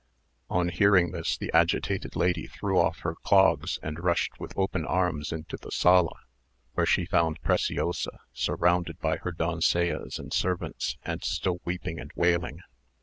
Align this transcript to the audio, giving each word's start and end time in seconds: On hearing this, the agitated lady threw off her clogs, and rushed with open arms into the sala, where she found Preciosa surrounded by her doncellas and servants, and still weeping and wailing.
On 0.49 0.69
hearing 0.69 1.11
this, 1.11 1.37
the 1.37 1.51
agitated 1.53 2.15
lady 2.15 2.47
threw 2.47 2.79
off 2.79 3.01
her 3.01 3.13
clogs, 3.21 3.77
and 3.83 4.03
rushed 4.03 4.31
with 4.39 4.51
open 4.57 4.83
arms 4.83 5.31
into 5.31 5.57
the 5.57 5.69
sala, 5.69 6.21
where 6.73 6.87
she 6.87 7.05
found 7.05 7.39
Preciosa 7.43 8.21
surrounded 8.33 8.99
by 8.99 9.17
her 9.17 9.31
doncellas 9.31 10.17
and 10.17 10.33
servants, 10.33 10.97
and 11.03 11.23
still 11.23 11.59
weeping 11.65 11.99
and 11.99 12.09
wailing. 12.15 12.61